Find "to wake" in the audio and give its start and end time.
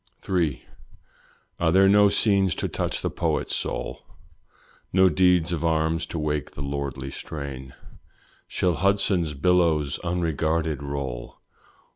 6.07-6.53